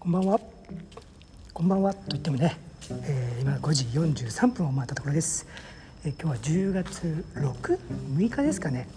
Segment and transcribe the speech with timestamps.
[0.00, 0.40] こんばんは。
[1.52, 2.56] こんばんはと言ってもね、
[3.02, 5.46] えー今5時43分を回ったところです。
[6.06, 7.78] えー今日は10月6、
[8.16, 8.88] 6日ですかね。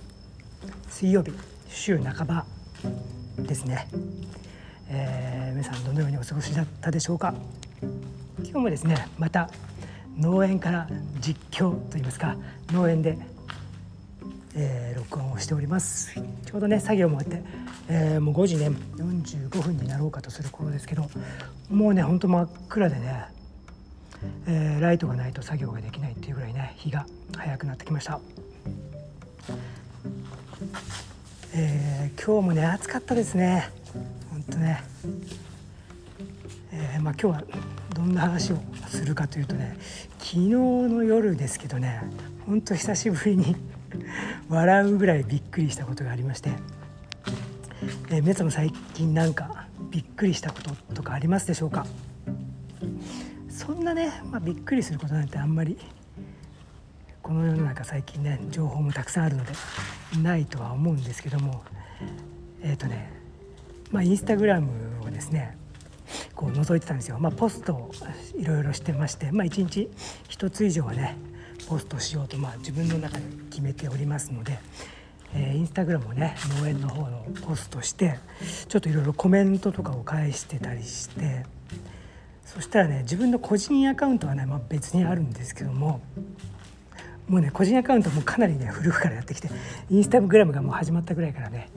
[0.88, 1.34] 水曜日、
[1.68, 2.46] 週半ば
[3.38, 3.90] ですね。
[4.88, 7.34] えー皆さんどのようにお過ごしだったでしょうか。
[8.38, 9.50] 今日もですね、また
[10.18, 10.88] 農園から
[11.20, 12.38] 実況といいますか、
[12.72, 13.18] 農園で
[14.56, 16.14] えー録音をしております。
[16.14, 17.48] ちょうどね作業も終わって、
[17.90, 21.10] えーもう5時ね45分になろうかとする頃ですけど
[21.70, 23.26] もうねほんと真っ暗でね、
[24.48, 27.06] えーライトがないと作業ができないっていうぐらいね日が
[27.36, 28.20] 早くなってきました、
[31.56, 33.70] えー今日もね暑かったですね。
[34.32, 34.84] ほんとね、
[36.72, 37.44] えーまあ、今日は
[37.96, 38.58] どんな話を
[38.88, 39.78] するかというとね
[40.20, 42.02] 昨日の夜ですけどね
[42.46, 43.56] ほんと久しぶりに
[44.54, 46.52] 笑うぐらいびっくりしたことがありまして、
[48.10, 51.86] えー、皆さんも最近なんかびっくりしたこととかありますでしょうか？
[53.50, 55.78] そんなね、まあ、びっくりすることなんてあんまり
[57.22, 59.54] この世の中最近ね情報もたくさんあるので
[60.22, 61.64] ないとは思うんですけども
[62.62, 63.12] えっ、とね
[63.92, 64.70] まあインスタグラム
[65.06, 65.58] をですね
[66.36, 67.92] こう覗いてたんですよ、まあ、ポストを
[68.38, 69.90] いろいろしてまして、まあ、1日
[70.30, 71.16] 1つ以上はね
[71.68, 74.60] ポストしようと、まあ、自分の中で決めておりますので、
[75.34, 78.20] えーインスタグラムをね農園の方のポストして
[78.68, 81.46] ちょっといろいろコメントとかを返してたりして
[82.46, 86.02] そしたらね自分の個人アカウントはね、まあ、別にあるんですけども
[87.28, 89.50] もうね個人アカウントもかなりね古くからやってきて
[89.90, 91.70] インスタグラムがもう始まったぐらいからね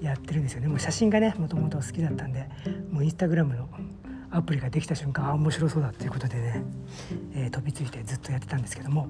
[0.00, 0.68] やってるんですよね。
[0.68, 2.46] もう写真がねもともと好きだったんで
[2.90, 3.68] もうインスタグラムの
[4.34, 6.62] アプリができた瞬間あ面白そうだっていうことでね、
[7.34, 9.08] えー飛びついてずっとやってたんですけども。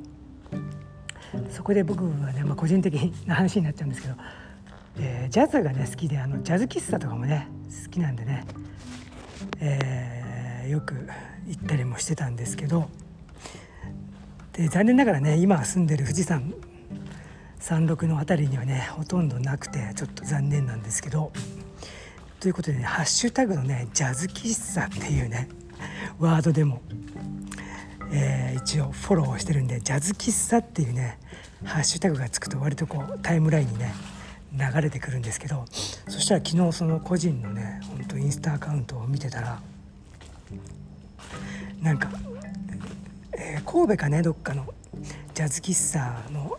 [1.50, 2.94] そこで僕はね、まあ、個人的
[3.26, 4.14] な話になっちゃうんですけど、
[4.98, 7.48] えージャズがね好きであのジャズ喫茶とかもね
[7.84, 8.44] 好きなんでね、
[9.60, 10.94] えーよく
[11.46, 12.88] 行ったりもしてたんですけど
[14.54, 16.54] で残念ながらね今住んでる富士山
[17.58, 21.32] 山麓の辺りにはねほとんどなくてちょっと残念なんですけど
[22.44, 25.48] ということでねハッシュタグのねジャズ喫茶っていうね
[26.18, 26.82] ワードでも、
[28.12, 31.18] えー一応フォローしてるんでジャズ喫茶っていうね
[31.64, 33.94] ハッシュタグがつくと割とこうタイムラインにね
[34.52, 35.64] 流れてくるんですけど
[36.06, 39.58] そしたら昨日その個人のねほんとインスタアカウントを見てたら
[41.80, 42.10] なんか、
[43.38, 44.66] えー神戸かねどっかの
[45.32, 46.58] ジャズ喫茶の、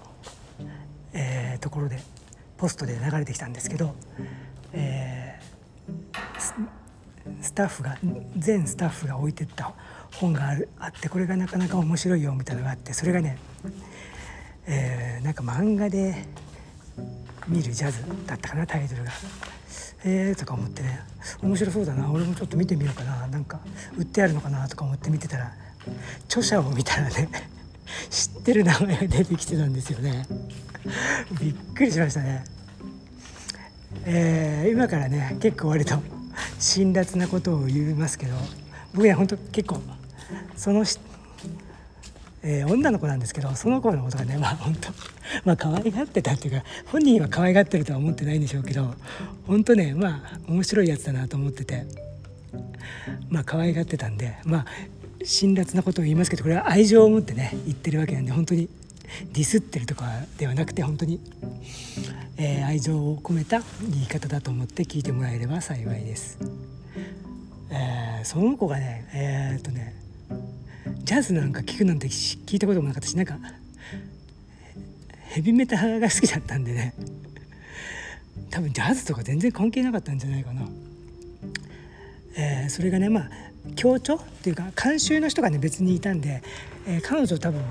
[1.13, 1.99] えーところで
[2.57, 3.93] ポストで流れてきたんですけど、
[4.73, 5.04] え
[7.45, 7.95] スタッフが
[8.37, 9.71] 全スタッフが置いてった
[10.15, 13.37] 本があるあってこれがなかなか面白いよみたいなのがあってそれがね、
[14.65, 16.25] えーなんか漫画で
[17.47, 19.11] 見るジャズだったかなタイトルが。
[20.03, 20.99] えーとか思ってね
[21.41, 23.59] 面白そうだな俺もちょっと見てみようかななんか
[23.97, 25.51] 売ってあるのかなとか思って見てたら
[26.25, 27.27] 著者を見たらね
[28.11, 30.27] 知ってる名前が出てきてたんですよね
[31.39, 32.43] びっくりしましたね
[34.05, 35.99] えー今からね結構割と
[36.59, 38.35] 辛辣なことを言いますけど
[38.93, 39.81] 僕ねほんと結構
[40.55, 40.99] そのし、
[42.43, 44.89] えー女の子なんですけどその子のことがねまあ本当
[45.45, 48.93] まあ可愛がってたっていうか本人は可愛がってるとは思ってないんでしょうけど
[49.47, 51.85] 本当ねまあ面白いやつだなと思ってて
[53.29, 54.65] まあ可愛がってたんでまあ
[55.23, 58.69] 辛辣なことを言いますけどこれは愛情を持ってね言ってるわけなんで本当に
[59.33, 60.05] ディスってるとか
[60.37, 61.19] ではなくて本当に、
[62.37, 66.37] えー愛情を込めた言い方だと思って聞いてもらえれば幸いです。
[67.71, 69.93] えーその子がねえーっとね
[71.03, 73.37] ジャズなんか聞くなんて聞いたこともなかったしなんか
[75.29, 76.95] ヘビメタが好きだったんでね
[78.49, 80.67] 多分ジャズとか全然関係なかったんじゃないかな。
[82.37, 83.29] えーそれがねまあ
[83.75, 86.41] 協調っていうか監修の人がね別にいたんで、
[86.87, 87.61] えー彼女多分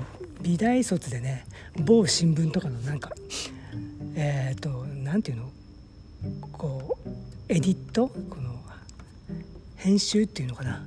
[0.45, 1.43] 美大卒でね
[1.75, 3.11] 某新聞とかのなんか
[4.15, 5.49] えっ、となんていうの？
[6.51, 7.09] こう
[7.49, 8.07] エディット？
[8.07, 8.53] この
[9.75, 10.85] 編集っていうのかな？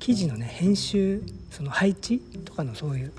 [0.00, 1.22] 記事のね編集
[1.52, 3.12] その配置とかのそういう、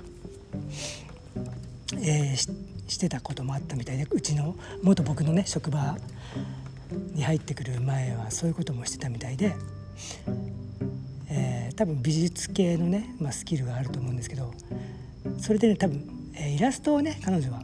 [1.94, 2.50] えーし
[2.88, 5.96] してたこともあったみたいでうちの元僕のね職場
[7.14, 9.56] に入ってくる前はそういうこともしてたみたいで、
[11.30, 14.52] えー多分美術系のね、まあ、スキルがあると思うんですけど
[15.40, 16.02] それでね多分、
[16.34, 17.62] えーイラストをね彼女は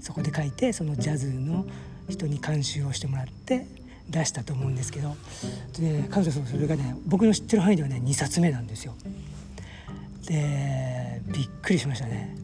[0.00, 1.64] そこで描いてそのジャズの
[2.08, 3.66] 人に監修をしてもらって
[4.10, 5.14] 出したと思うんですけど
[5.78, 8.94] で彼女それがね僕の知ってる範囲ではね2冊目なんですよ。
[10.26, 12.36] でびっくりしましたね。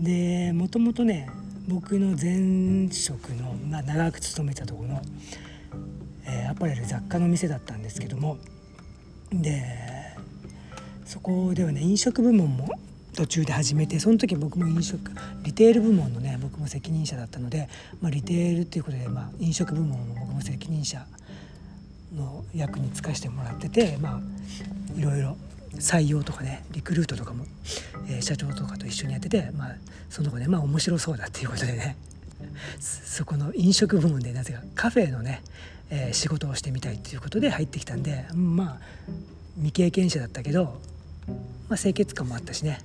[0.00, 1.28] でもともとね
[1.68, 5.02] 僕の前職の、まあ、長く勤めたところの、
[6.24, 8.38] えーアパレル雑貨の店だったんですけども
[9.32, 9.62] で
[11.04, 12.68] そこではね飲食部門も
[13.18, 15.10] 途中で始めてその時僕も飲食
[15.42, 17.68] リテール部門のね僕も責任者だったので、
[18.00, 21.04] まあ、リテールっていうことで、まあ、飲食部門も僕も責任者
[22.14, 24.20] の役に就かせてもらっててまあ
[24.96, 25.36] いろいろ
[25.78, 27.44] 採用とかねリクルートとかも、
[28.08, 29.74] えー、社長とかと一緒にやってて、まあ、
[30.08, 31.96] その子でまあ面白そうだっていうことでね
[32.78, 35.42] そこの飲食部門でなぜかカフェのね、
[35.90, 38.80] えー、仕事をしてみたいっていうことで入ってきたんでまあ
[39.56, 40.80] 未経験者だったけど、
[41.68, 42.78] まあ、清潔感もあったしね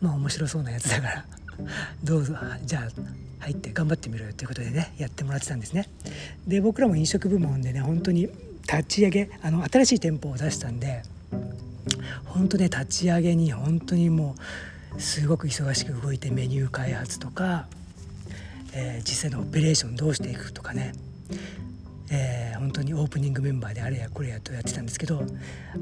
[0.00, 1.24] まあ面白そうなやつだから
[2.04, 2.34] どうぞ
[2.64, 3.02] じゃあ
[3.40, 5.88] 入って頑張ってみろよということでねやってもらってたんですね。
[6.46, 8.28] で僕らも飲食部門でね本当に
[8.62, 11.02] 立ち上げあの新しい店舗を出したんで
[12.26, 14.36] 本当ね立ち上げに本当にも
[14.96, 17.66] うすごく忙しく動いてメニュー開発とか、
[18.74, 20.92] えー、実際のオペレーションどうしていくとかね、
[22.10, 25.22] えー、本当にオープニングメンバーであれやこれやとやってたんですけど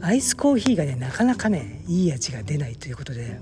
[0.01, 3.41] アイスコーヒーがねなかなかねいい味が出ないということで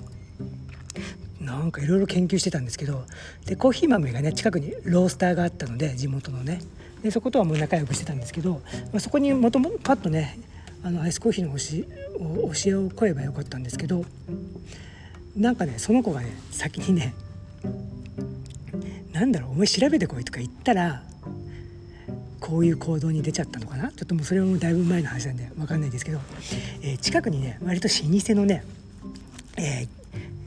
[1.44, 3.04] なんかいろいろ研究してたんですけど
[3.46, 6.60] でコーヒー豆がね近くにロースターがあったので地元のね。
[7.02, 10.38] でそことはもう仲良くしてたんですけど、まあ、そこにもともパッとね
[10.82, 14.06] あのアイスコーヒーの教えを請えばよかったんですけど
[15.36, 17.14] なんかねその子がね先にね
[19.12, 21.02] 「なんだろうお前調べてこい」とか言ったら
[22.40, 23.90] こういう行動に出ちゃったのかな？
[23.90, 26.20] ちょっともうそれはもうだいぶ前の話なんで分かんないですけど、
[26.80, 28.64] えー、近くにね割と老舗のね、
[29.58, 29.88] えー、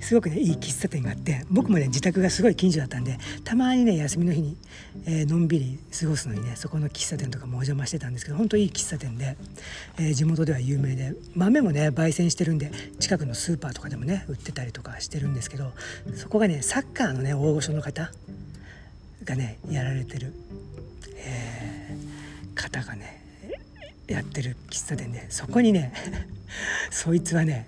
[0.07, 4.56] すごくねいい喫茶店があって僕もね自宅がすごい近所だったんでたまにね休みの日に、
[5.06, 9.36] えー、のんびり過ごすのにねそこの喫茶店とかもお邪魔してたんですけど本当いい喫茶店で、
[10.00, 12.71] えー、地元では有名で豆もね焙煎してるんで
[13.01, 15.74] 近くのスーパーとかでもね売ってたりとかしてるんですけど
[16.15, 18.09] そこがねサッカーのね大御所の方
[19.25, 20.31] がねやられてる、
[21.18, 23.21] えー、方がね
[24.07, 25.92] やってる喫茶店でそこにね
[26.92, 27.65] そいつはね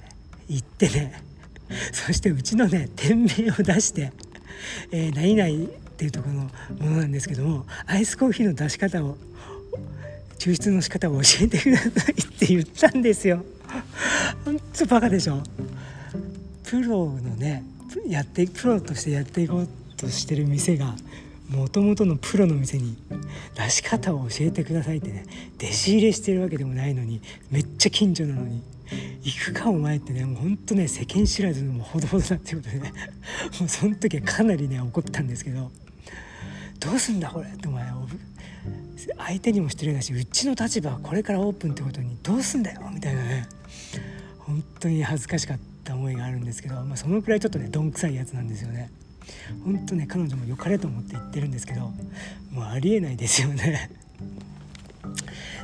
[0.47, 1.27] 行ってね
[1.93, 4.11] そしてうちのね店名を出して
[4.91, 6.41] 「えー、何々」っていうところの
[6.79, 9.17] ものなんですけどもアイスコーヒーの出し方を
[10.37, 13.43] 抽出の仕方を教えてくださいって言ったんですよ。
[14.45, 15.43] ほんとバカでしょ
[16.63, 17.63] プロのね
[18.07, 19.67] やってプロとしてやっていこう
[19.97, 20.95] としてる店が
[21.49, 22.95] もともとのプロの店に
[23.55, 25.25] 出し方を教えてくださいってね
[25.57, 28.61] 弟子入れしてるわけでもないのにめっちゃ近所なのに
[29.23, 32.93] 行くかお前ってねもうほんとね世間知らずのもほどほどだっていうことでね
[33.59, 35.71] もうその時はかなりね怒ったんですけど
[36.79, 37.89] どうすんだこれってお前
[39.17, 43.47] 相手にも失礼だしうちの立場はこれからオープンってことにどうすんだよみたいなね
[44.39, 48.89] 本当に恥ずかしかった思いがあるんですけど、まあ、そのくらいちょっとねどんくさいやつなんですよね。
[49.63, 51.81] 本当ね彼女も良かれと思って言ってるんですけど
[52.51, 53.91] もうありえないですよね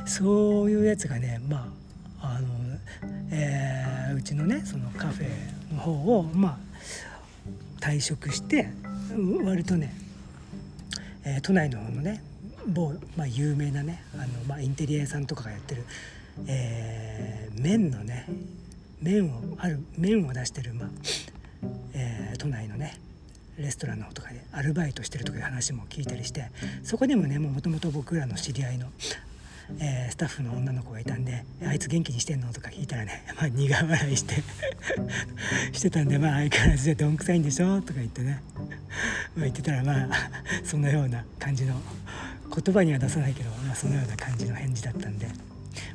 [0.06, 1.72] そういうやつがねま
[2.20, 2.48] ああの
[3.30, 6.58] えー、うちのねそのカフェの方をまあ
[7.80, 8.68] 退職して
[9.44, 9.94] 割とね、
[11.24, 12.22] えー、都内の方のね
[12.66, 15.84] 某、まあ、有名なねあの、まあ、インテリア屋さんとかがやってる、
[16.46, 18.26] えー、麺のね
[19.00, 20.88] 麺をある麺を出してる、まあ
[21.94, 22.98] えー、都内のね
[23.58, 26.50] レストランの方とかでアルバイトしてるとかいう話も聞いたりして
[26.82, 28.88] そこでもねもともと僕らの知り合いの
[29.78, 34.42] えー、スタッフの女の子がいたんで「あいつ元気にしてんの?」とか聞いたらね、 まあ、苦笑いして
[35.72, 37.80] してたんでまあ相変わらずでどんくさいんでしょ？
[37.82, 40.08] とか言ってね、まあ、言ってたらまあ
[40.64, 41.80] そのような感じの
[42.54, 45.28] 言葉には出さないけど、まあ、そのような感じの返事だったんで。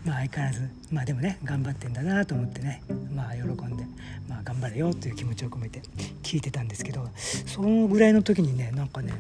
[0.06, 2.84] まあ相変わらずまあでもね頑張ってんだなと思ってね
[3.16, 3.84] まあ喜んで
[4.28, 5.82] まあ頑張れよという気持ちを込めて
[6.22, 7.10] 聞いてたんですけど
[7.48, 9.14] そのぐらいの時にねなんかね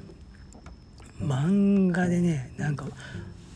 [1.19, 2.85] 漫画でねなんか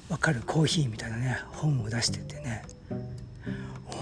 [0.10, 0.42] わかる？
[0.46, 2.64] コーヒーみたいなね本を出しててね。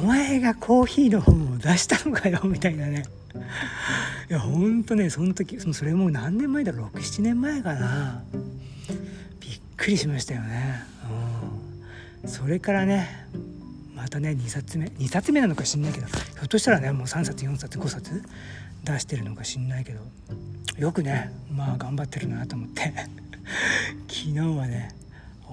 [0.01, 3.03] お前がコーヒーの本を出したのかよ みたいなね。
[4.29, 8.23] いやほんとねその時それもう何年前だろ67年前かな。
[9.39, 10.81] びっくりしましたよね。
[12.23, 12.29] うん。
[12.29, 13.27] それからね
[13.95, 18.23] またね2冊目2冊目なのか知んないけどひょっとしたらねもう3冊4冊5冊
[18.83, 20.01] 出してるのか知んないけど
[20.77, 22.93] よくねまあ頑張ってるなと思って。
[24.07, 24.89] 昨日はね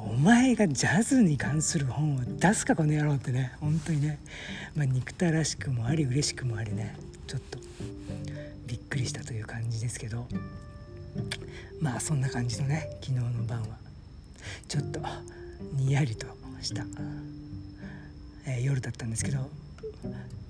[0.07, 3.53] お前がジャズに関する本を出すかこの野郎ってね。
[3.61, 4.19] 本当にね、
[4.75, 6.97] まあ、憎たらしくもあり嬉しくもありね。
[7.27, 7.59] ちょっと
[8.67, 10.27] びっくりしたという感じですけど。
[11.81, 13.67] まあそんな感じのね昨日の晩は。
[14.69, 15.01] ちょっと
[15.75, 16.27] にやりと
[16.61, 16.85] した、
[18.47, 19.49] えー、夜だったんですけど。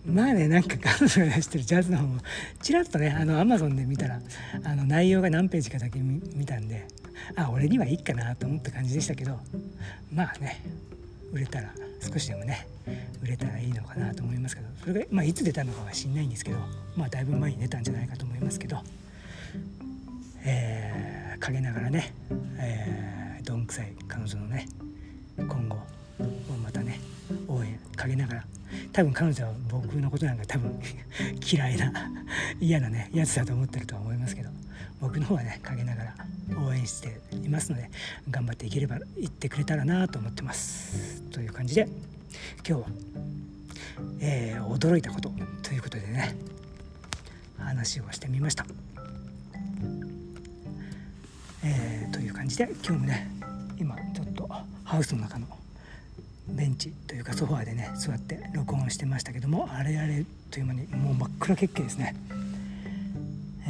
[0.07, 2.19] まあねなんか彼女が出してるジャズの本を
[2.63, 4.21] ちらっとねあのアマゾンで見たら
[4.65, 7.00] あの内容が何ページかだけ見たんで。
[7.37, 9.39] あ俺にはいいかなと思った感じでしたけど
[10.13, 10.63] まあね
[11.33, 12.67] 売れたら少しでもね
[13.23, 16.59] 売れたらいいのかなと思いますけどそれが、まあ、いつ出たのかは知んないんですけど
[16.97, 18.79] まあだいぶ前に出たんじゃないかと思いますけど、
[20.45, 22.15] えー、陰ながらね、
[22.59, 24.67] えー、どんくさい彼女のね
[25.37, 25.85] 今後も
[26.63, 27.01] またね
[27.49, 28.45] 応援陰ながら
[28.93, 30.81] 多分彼女は僕のことなんか多分
[31.53, 31.93] 嫌いな
[32.61, 34.51] 嫌なねやつだと思ってるとは思いますけど
[35.01, 36.15] 僕の方はね陰ながら
[36.81, 37.91] 援していますので
[38.31, 41.89] 頑張っていければいってくれたらなと思ってますという感じで
[42.67, 42.89] 今日は、
[44.21, 45.31] えー、驚いたこと
[45.63, 46.37] ということでね
[47.59, 48.65] 話をしてみました、
[51.65, 53.31] えー、という感じで今日もね
[53.79, 54.49] 今ちょっと
[54.85, 55.47] ハウスの中の
[56.49, 62.17] ベンチというかソファーでね座って録音してましたけどもあれあれという間にもう真っ暗血景ですね。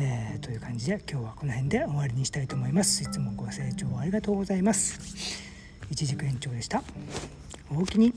[0.02, 3.02] えー、という感じで今日はこの辺で終わりにしたいと思います。
[3.02, 4.98] いつもご清聴ありがとうございます。
[5.90, 6.82] 一軸延長でした。
[7.70, 8.14] おおきに。